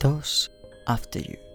[0.00, 0.48] Toss
[0.86, 1.49] After You.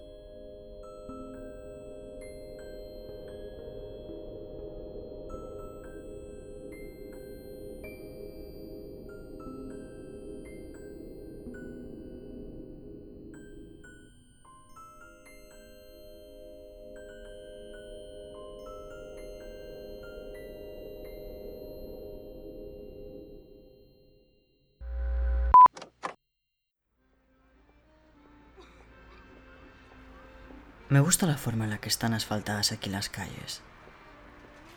[30.88, 33.62] Me gusta la forma en la que están asfaltadas aquí las calles.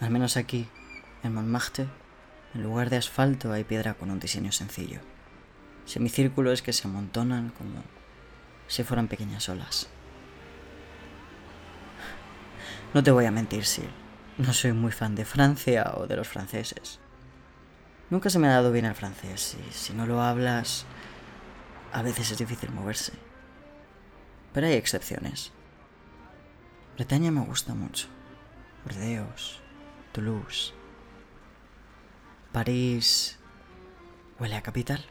[0.01, 0.67] Al menos aquí,
[1.23, 1.87] en Montmartre,
[2.55, 5.01] en lugar de asfalto hay piedra con un diseño sencillo.
[5.85, 7.83] Semicírculos que se amontonan como
[8.69, 9.89] si fueran pequeñas olas.
[12.95, 13.93] No te voy a mentir, Sil.
[14.39, 17.01] No soy muy fan de Francia o de los franceses.
[18.09, 20.87] Nunca se me ha dado bien el francés y si no lo hablas,
[21.93, 23.13] a veces es difícil moverse.
[24.55, 25.53] Pero hay excepciones.
[26.99, 28.09] Bretaña me gusta mucho.
[28.83, 29.61] Burdeos,
[30.11, 30.73] Toulouse.
[32.51, 33.39] París
[34.41, 35.05] huele a capital.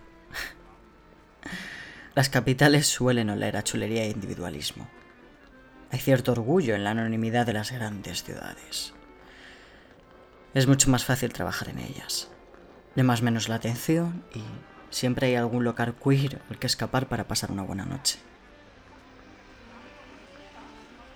[2.13, 4.89] Las capitales suelen oler a chulería e individualismo.
[5.89, 8.93] Hay cierto orgullo en la anonimidad de las grandes ciudades.
[10.53, 12.27] Es mucho más fácil trabajar en ellas.
[12.97, 14.43] más menos la atención y
[14.89, 18.19] siempre hay algún local queer al que escapar para pasar una buena noche.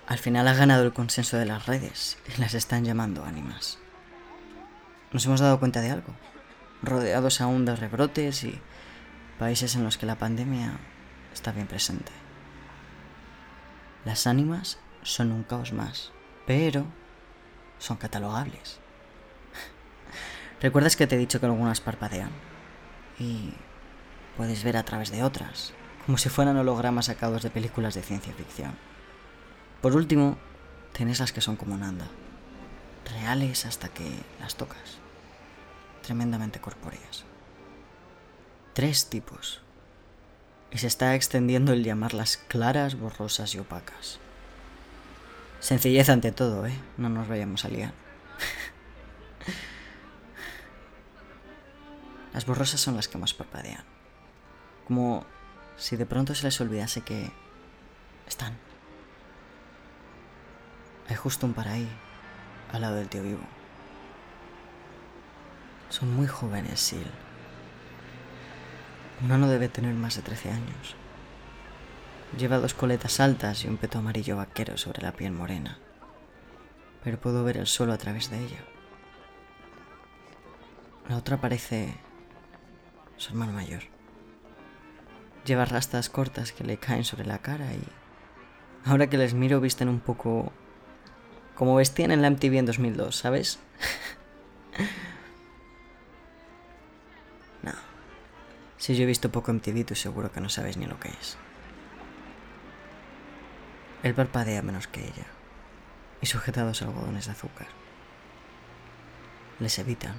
[0.06, 3.78] Al final ha ganado el consenso de las redes y las están llamando ánimas.
[5.12, 6.12] Nos hemos dado cuenta de algo,
[6.82, 8.60] rodeados aún de rebrotes y
[9.38, 10.72] países en los que la pandemia
[11.32, 12.10] está bien presente.
[14.04, 16.10] Las ánimas son un caos más,
[16.46, 16.84] pero
[17.78, 18.80] son catalogables.
[20.60, 22.30] ¿Recuerdas que te he dicho que algunas parpadean?
[23.20, 23.52] Y
[24.36, 25.72] puedes ver a través de otras,
[26.06, 28.74] como si fueran hologramas sacados de películas de ciencia ficción.
[29.82, 30.38] Por último,
[30.92, 32.06] tienes las que son como Nanda,
[33.04, 34.98] reales hasta que las tocas,
[36.02, 37.24] tremendamente corpóreas.
[38.74, 39.60] Tres tipos.
[40.70, 44.20] Y se está extendiendo el llamarlas claras, borrosas y opacas.
[45.58, 46.78] Sencillez ante todo, ¿eh?
[46.96, 47.92] No nos vayamos a liar.
[52.32, 53.82] las borrosas son las que más parpadean.
[54.86, 55.26] Como
[55.76, 57.32] si de pronto se les olvidase que
[58.28, 58.56] están.
[61.08, 61.88] Hay justo un para ahí,
[62.72, 63.42] al lado del tío vivo.
[65.88, 67.10] Son muy jóvenes, Sil.
[69.22, 70.96] Uno no debe tener más de 13 años.
[72.38, 75.78] Lleva dos coletas altas y un peto amarillo vaquero sobre la piel morena.
[77.04, 78.64] Pero puedo ver el suelo a través de ella.
[81.08, 81.94] La otra parece
[83.16, 83.82] su hermano mayor.
[85.44, 87.82] Lleva rastas cortas que le caen sobre la cara y
[88.84, 90.52] ahora que les miro visten un poco
[91.54, 93.58] como vestían en la MTV en 2002, ¿sabes?
[97.62, 97.72] no.
[98.78, 101.36] Si yo he visto poco MTV, tú seguro que no sabes ni lo que es.
[104.02, 105.26] Él parpadea menos que ella,
[106.20, 107.68] y sujetados algodones de azúcar.
[109.60, 110.16] Les evitan.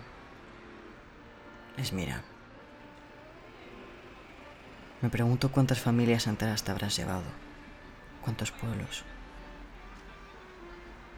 [1.75, 2.21] Les miran.
[5.01, 7.25] Me pregunto cuántas familias enteras te habrás llevado.
[8.21, 9.03] ¿Cuántos pueblos?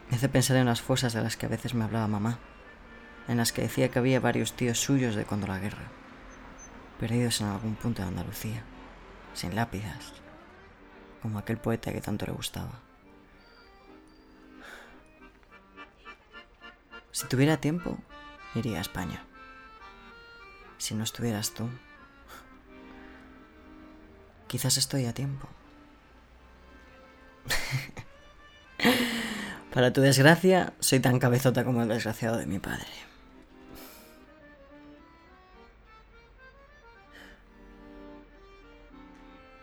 [0.10, 2.40] Me hace pensar en las fosas de las que a veces me hablaba mamá,
[3.28, 5.90] en las que decía que había varios tíos suyos de cuando la guerra,
[7.00, 8.64] perdidos en algún punto de Andalucía,
[9.34, 10.14] sin lápidas,
[11.22, 12.82] como aquel poeta que tanto le gustaba.
[17.12, 17.98] Si tuviera tiempo,
[18.54, 19.24] iría a España.
[20.78, 21.70] Si no estuvieras tú,
[24.48, 25.48] quizás estoy a tiempo.
[29.76, 32.88] Para tu desgracia, soy tan cabezota como el desgraciado de mi padre.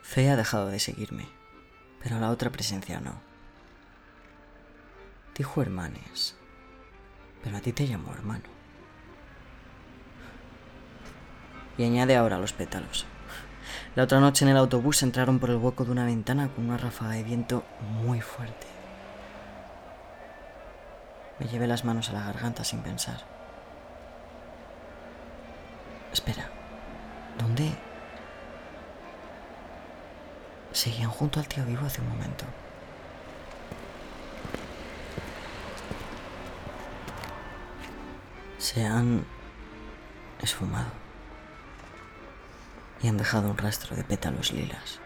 [0.02, 1.26] Fe ha dejado de seguirme,
[2.02, 3.22] pero la otra presencia no.
[5.34, 6.36] Dijo hermanes,
[7.42, 8.44] pero a ti te llamó hermano.
[11.78, 13.06] Y añade ahora los pétalos.
[13.96, 16.76] La otra noche en el autobús entraron por el hueco de una ventana con una
[16.76, 17.64] ráfaga de viento
[18.02, 18.71] muy fuerte.
[21.42, 23.18] Me llevé las manos a la garganta sin pensar.
[26.12, 26.48] Espera,
[27.36, 27.68] ¿dónde?
[30.70, 32.44] Seguían junto al tío vivo hace un momento.
[38.58, 39.26] Se han
[40.40, 40.92] esfumado
[43.02, 45.00] y han dejado un rastro de pétalos lilas.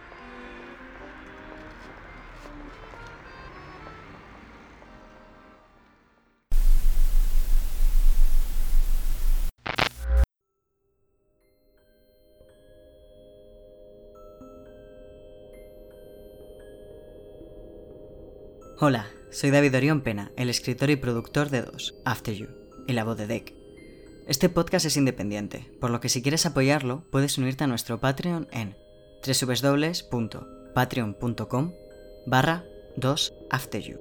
[18.79, 22.49] Hola, soy David Orión Pena, el escritor y productor de Dos, After You,
[22.87, 23.55] y la voz de Deck.
[24.27, 28.49] Este podcast es independiente, por lo que si quieres apoyarlo, puedes unirte a nuestro Patreon
[28.53, 28.77] en
[29.27, 31.73] www.patreon.com
[32.27, 32.67] barra
[32.99, 33.99] 2afteryou.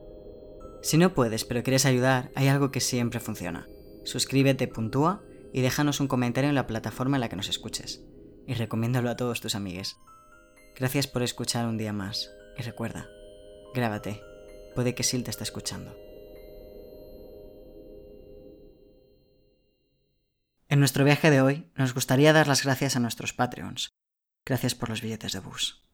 [0.81, 3.69] Si no puedes pero quieres ayudar, hay algo que siempre funciona.
[4.04, 5.24] Suscríbete, puntúa
[5.54, 8.04] y déjanos un comentario en la plataforma en la que nos escuches.
[8.45, 9.95] Y recomiéndalo a todos tus amigues.
[10.75, 12.30] Gracias por escuchar un día más.
[12.57, 13.07] Y recuerda,
[13.74, 14.34] grábate
[14.75, 15.95] Puede que Sil te esté escuchando.
[20.68, 23.95] En nuestro viaje de hoy nos gustaría dar las gracias a nuestros Patreons.
[24.45, 25.86] Gracias por los billetes de bus.